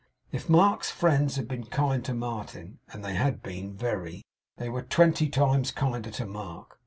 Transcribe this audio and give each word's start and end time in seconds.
If 0.31 0.49
Mark's 0.49 0.89
friends 0.89 1.35
had 1.35 1.47
been 1.47 1.65
kind 1.67 2.03
to 2.05 2.15
Martin 2.15 2.79
(and 2.91 3.05
they 3.05 3.13
had 3.13 3.43
been 3.43 3.75
very), 3.77 4.23
they 4.57 4.67
were 4.67 4.81
twenty 4.81 5.29
times 5.29 5.69
kinder 5.69 6.09
to 6.09 6.25
Mark. 6.25 6.79